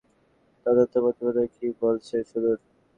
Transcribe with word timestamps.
তদন্ত 0.65 0.93
প্রতিবেদন 1.03 1.45
কী 1.55 1.67
বলছে 1.81 2.15
শুনুন। 2.29 2.57